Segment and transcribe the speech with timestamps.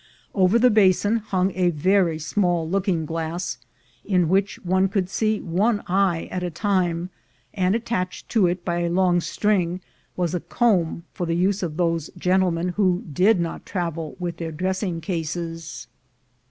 [0.33, 3.59] Over the basin hung a very small looking glass,
[4.03, 7.11] in which one could see one eye at a time;
[7.53, 9.79] and attached to it by a long string
[10.17, 14.51] was a comb for the use of those gentlemen who did not travel with their
[14.51, 15.85] dressing cases.